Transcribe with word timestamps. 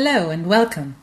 Hello 0.00 0.30
and 0.30 0.46
welcome. 0.46 0.94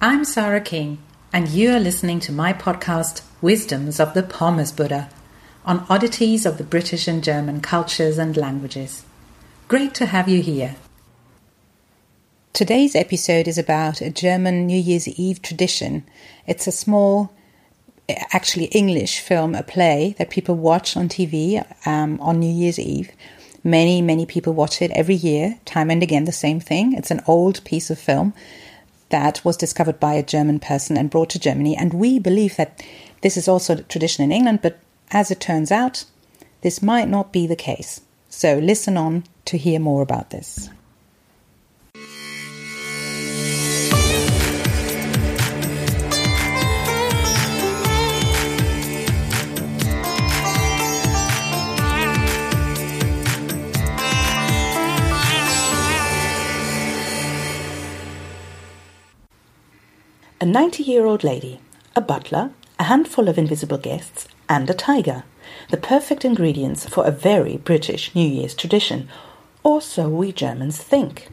I'm 0.00 0.24
Sarah 0.24 0.60
King, 0.60 0.98
and 1.32 1.48
you 1.48 1.72
are 1.72 1.80
listening 1.80 2.20
to 2.20 2.30
my 2.30 2.52
podcast, 2.52 3.22
Wisdoms 3.42 3.98
of 3.98 4.14
the 4.14 4.22
Pommes 4.22 4.70
Buddha, 4.70 5.10
on 5.64 5.84
oddities 5.90 6.46
of 6.46 6.56
the 6.56 6.62
British 6.62 7.08
and 7.08 7.24
German 7.24 7.60
cultures 7.60 8.16
and 8.16 8.36
languages. 8.36 9.04
Great 9.66 9.92
to 9.94 10.06
have 10.06 10.28
you 10.28 10.40
here. 10.40 10.76
Today's 12.52 12.94
episode 12.94 13.48
is 13.48 13.58
about 13.58 14.00
a 14.00 14.08
German 14.08 14.68
New 14.68 14.78
Year's 14.78 15.08
Eve 15.08 15.42
tradition. 15.42 16.04
It's 16.46 16.68
a 16.68 16.70
small, 16.70 17.32
actually 18.08 18.66
English 18.66 19.18
film, 19.18 19.56
a 19.56 19.64
play 19.64 20.14
that 20.16 20.30
people 20.30 20.54
watch 20.54 20.96
on 20.96 21.08
TV 21.08 21.66
um, 21.88 22.20
on 22.20 22.38
New 22.38 22.54
Year's 22.54 22.78
Eve 22.78 23.10
Many, 23.64 24.00
many 24.02 24.24
people 24.24 24.52
watch 24.52 24.80
it 24.80 24.90
every 24.92 25.14
year, 25.14 25.58
time 25.64 25.90
and 25.90 26.02
again, 26.02 26.24
the 26.24 26.32
same 26.32 26.60
thing. 26.60 26.92
It's 26.92 27.10
an 27.10 27.22
old 27.26 27.64
piece 27.64 27.90
of 27.90 27.98
film 27.98 28.32
that 29.08 29.44
was 29.44 29.56
discovered 29.56 29.98
by 29.98 30.14
a 30.14 30.22
German 30.22 30.60
person 30.60 30.96
and 30.96 31.10
brought 31.10 31.30
to 31.30 31.38
Germany. 31.38 31.76
And 31.76 31.94
we 31.94 32.18
believe 32.18 32.56
that 32.56 32.82
this 33.22 33.36
is 33.36 33.48
also 33.48 33.74
a 33.74 33.82
tradition 33.82 34.24
in 34.24 34.32
England, 34.32 34.60
but 34.62 34.78
as 35.10 35.30
it 35.30 35.40
turns 35.40 35.72
out, 35.72 36.04
this 36.60 36.82
might 36.82 37.08
not 37.08 37.32
be 37.32 37.46
the 37.46 37.56
case. 37.56 38.00
So 38.28 38.58
listen 38.58 38.96
on 38.96 39.24
to 39.46 39.56
hear 39.56 39.80
more 39.80 40.02
about 40.02 40.30
this. 40.30 40.68
A 60.40 60.46
90 60.46 60.84
year 60.84 61.04
old 61.04 61.24
lady, 61.24 61.58
a 61.96 62.00
butler, 62.00 62.52
a 62.78 62.84
handful 62.84 63.28
of 63.28 63.38
invisible 63.38 63.76
guests, 63.78 64.28
and 64.48 64.70
a 64.70 64.74
tiger. 64.74 65.24
The 65.70 65.76
perfect 65.76 66.24
ingredients 66.24 66.88
for 66.88 67.04
a 67.04 67.10
very 67.10 67.56
British 67.56 68.14
New 68.14 68.28
Year's 68.28 68.54
tradition, 68.54 69.08
or 69.64 69.80
so 69.80 70.08
we 70.08 70.30
Germans 70.30 70.78
think. 70.78 71.28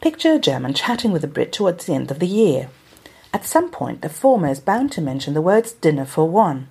Picture 0.00 0.32
a 0.32 0.38
German 0.38 0.72
chatting 0.72 1.12
with 1.12 1.22
a 1.24 1.28
Brit 1.28 1.52
towards 1.52 1.84
the 1.84 1.92
end 1.92 2.10
of 2.10 2.20
the 2.20 2.26
year. 2.26 2.70
At 3.34 3.44
some 3.44 3.70
point, 3.70 4.00
the 4.00 4.08
former 4.08 4.48
is 4.48 4.60
bound 4.60 4.92
to 4.92 5.02
mention 5.02 5.34
the 5.34 5.42
words 5.42 5.72
dinner 5.72 6.06
for 6.06 6.26
one, 6.26 6.68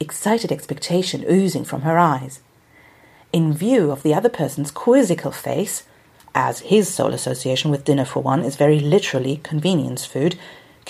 excited 0.00 0.50
expectation 0.50 1.26
oozing 1.30 1.66
from 1.66 1.82
her 1.82 1.98
eyes. 1.98 2.40
In 3.34 3.52
view 3.52 3.90
of 3.90 4.02
the 4.02 4.14
other 4.14 4.30
person's 4.30 4.70
quizzical 4.70 5.30
face, 5.30 5.82
as 6.34 6.60
his 6.60 6.88
sole 6.88 7.12
association 7.12 7.70
with 7.70 7.84
dinner 7.84 8.06
for 8.06 8.22
one 8.22 8.42
is 8.42 8.56
very 8.56 8.80
literally 8.80 9.36
convenience 9.42 10.06
food, 10.06 10.38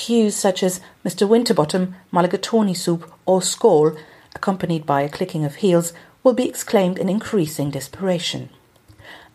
cues 0.01 0.35
such 0.35 0.63
as 0.63 0.81
Mr. 1.05 1.29
Winterbottom, 1.29 1.95
mulligatawny 2.11 2.75
soup, 2.75 3.13
or 3.27 3.41
skål, 3.41 3.99
accompanied 4.35 4.87
by 4.87 5.03
a 5.03 5.11
clicking 5.11 5.45
of 5.45 5.57
heels, 5.57 5.93
will 6.23 6.33
be 6.33 6.49
exclaimed 6.49 6.99
in 6.99 7.11
increasing 7.11 7.71
desperation. 7.71 8.49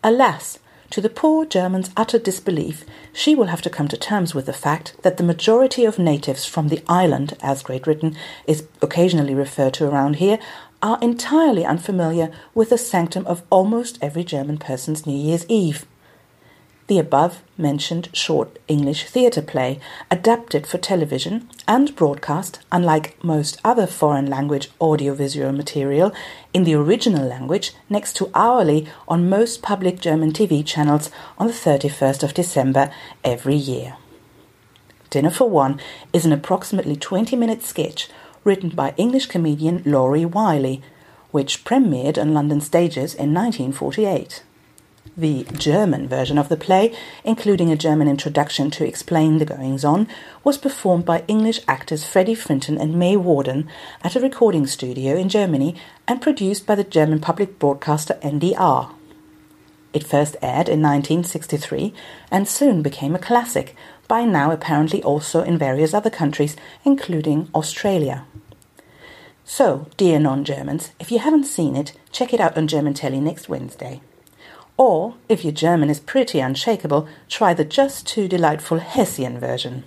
Alas, 0.02 0.58
to 0.90 1.00
the 1.00 1.08
poor 1.08 1.46
German's 1.46 1.90
utter 1.96 2.18
disbelief, 2.18 2.84
she 3.12 3.32
will 3.32 3.46
have 3.46 3.62
to 3.62 3.70
come 3.70 3.86
to 3.86 3.96
terms 3.96 4.34
with 4.34 4.46
the 4.46 4.52
fact 4.52 4.96
that 5.02 5.18
the 5.18 5.30
majority 5.32 5.84
of 5.84 6.00
natives 6.00 6.44
from 6.44 6.66
the 6.66 6.82
island, 6.88 7.36
as 7.40 7.62
Great 7.62 7.84
Britain 7.84 8.16
is 8.48 8.66
occasionally 8.82 9.36
referred 9.36 9.74
to 9.74 9.88
around 9.88 10.16
here, 10.16 10.38
are 10.82 10.98
entirely 11.00 11.64
unfamiliar 11.64 12.32
with 12.54 12.70
the 12.70 12.78
sanctum 12.78 13.24
of 13.26 13.44
almost 13.50 13.98
every 14.02 14.24
German 14.24 14.58
person's 14.58 15.06
New 15.06 15.16
Year's 15.16 15.46
Eve 15.48 15.86
the 16.86 16.98
above 16.98 17.42
mentioned 17.58 18.08
short 18.12 18.58
English 18.68 19.04
theatre 19.04 19.42
play, 19.42 19.80
adapted 20.10 20.66
for 20.66 20.78
television 20.78 21.48
and 21.66 21.96
broadcast, 21.96 22.60
unlike 22.70 23.22
most 23.24 23.60
other 23.64 23.86
foreign 23.86 24.26
language 24.26 24.70
audiovisual 24.80 25.52
material, 25.52 26.12
in 26.54 26.64
the 26.64 26.74
original 26.74 27.26
language 27.26 27.72
next 27.88 28.14
to 28.14 28.30
hourly 28.34 28.86
on 29.08 29.28
most 29.28 29.62
public 29.62 29.98
German 30.00 30.32
TV 30.32 30.64
channels 30.64 31.10
on 31.38 31.48
the 31.48 31.52
31st 31.52 32.22
of 32.22 32.34
December 32.34 32.92
every 33.24 33.56
year. 33.56 33.96
Dinner 35.10 35.30
for 35.30 35.48
One 35.48 35.80
is 36.12 36.24
an 36.24 36.32
approximately 36.32 36.96
20 36.96 37.36
minute 37.36 37.62
sketch 37.62 38.08
written 38.44 38.70
by 38.70 38.94
English 38.96 39.26
comedian 39.26 39.82
Lauri 39.84 40.24
Wylie, 40.24 40.82
which 41.32 41.64
premiered 41.64 42.16
on 42.16 42.32
London 42.32 42.60
stages 42.60 43.12
in 43.12 43.34
1948. 43.34 44.44
The 45.14 45.44
German 45.44 46.08
version 46.08 46.38
of 46.38 46.48
the 46.48 46.56
play, 46.56 46.96
including 47.22 47.70
a 47.70 47.76
German 47.76 48.08
introduction 48.08 48.70
to 48.72 48.86
explain 48.86 49.38
the 49.38 49.44
goings 49.44 49.84
on, 49.84 50.08
was 50.42 50.56
performed 50.56 51.04
by 51.04 51.24
English 51.28 51.60
actors 51.68 52.06
Freddie 52.06 52.34
Frinton 52.34 52.78
and 52.78 52.98
May 52.98 53.16
Warden 53.16 53.68
at 54.02 54.16
a 54.16 54.20
recording 54.20 54.66
studio 54.66 55.16
in 55.16 55.28
Germany 55.28 55.74
and 56.08 56.22
produced 56.22 56.66
by 56.66 56.74
the 56.74 56.84
German 56.84 57.20
public 57.20 57.58
broadcaster 57.58 58.14
NDR. 58.22 58.92
It 59.92 60.06
first 60.06 60.36
aired 60.42 60.68
in 60.68 60.82
1963 60.82 61.94
and 62.30 62.46
soon 62.46 62.82
became 62.82 63.14
a 63.14 63.18
classic, 63.18 63.74
by 64.08 64.24
now 64.24 64.50
apparently 64.50 65.02
also 65.02 65.42
in 65.42 65.58
various 65.58 65.94
other 65.94 66.10
countries, 66.10 66.56
including 66.84 67.48
Australia. 67.54 68.24
So, 69.44 69.86
dear 69.96 70.18
non 70.18 70.44
Germans, 70.44 70.92
if 71.00 71.10
you 71.10 71.20
haven't 71.20 71.44
seen 71.44 71.76
it, 71.76 71.92
check 72.12 72.34
it 72.34 72.40
out 72.40 72.58
on 72.58 72.66
German 72.66 72.94
Telly 72.94 73.20
next 73.20 73.48
Wednesday. 73.48 74.00
Or, 74.78 75.14
if 75.28 75.42
your 75.42 75.52
German 75.52 75.88
is 75.88 76.00
pretty 76.00 76.40
unshakable, 76.40 77.08
try 77.28 77.54
the 77.54 77.64
just 77.64 78.06
too 78.06 78.28
delightful 78.28 78.78
Hessian 78.78 79.38
version. 79.38 79.84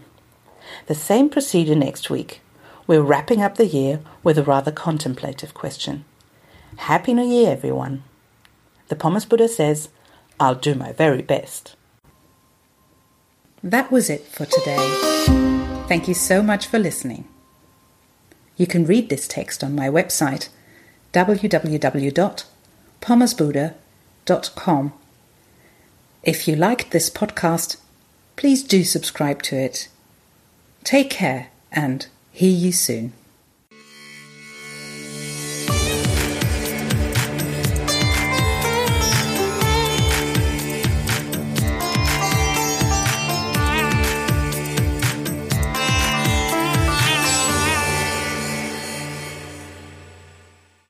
The 0.88 0.96
same 0.96 1.30
procedure 1.30 1.76
next 1.76 2.10
week. 2.10 2.42
We're 2.88 3.04
wrapping 3.04 3.42
up 3.42 3.56
the 3.56 3.68
year 3.68 4.00
with 4.24 4.40
a 4.40 4.44
rather 4.44 4.72
contemplative 4.72 5.54
question. 5.54 6.06
Happy 6.78 7.14
New 7.14 7.28
Year, 7.28 7.52
everyone. 7.52 8.04
The 8.88 8.96
Pommes 8.96 9.26
Buddha 9.26 9.48
says, 9.48 9.90
I'll 10.40 10.56
do 10.56 10.74
my 10.74 10.94
very 10.94 11.22
best. 11.22 11.76
That 13.62 13.92
was 13.92 14.10
it 14.10 14.26
for 14.26 14.46
today. 14.46 14.80
Thank 15.88 16.08
you 16.08 16.16
so 16.16 16.42
much 16.42 16.66
for 16.66 16.80
listening. 16.80 17.28
You 18.58 18.66
can 18.66 18.86
read 18.86 19.10
this 19.10 19.28
text 19.28 19.64
on 19.64 19.76
my 19.76 19.88
website 19.88 20.50
www.pommesbuddha.com 21.14 23.76
If 26.24 26.48
you 26.48 26.56
liked 26.56 26.92
this 26.92 27.10
podcast, 27.10 27.78
please 28.36 28.64
do 28.64 28.84
subscribe 28.84 29.42
to 29.44 29.56
it. 29.56 29.88
Take 30.84 31.10
care 31.10 31.48
and 31.72 32.08
hear 32.32 32.52
you 32.52 32.72
soon. 32.72 33.14